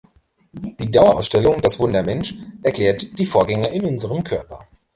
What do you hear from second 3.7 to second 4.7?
in unserem Körper.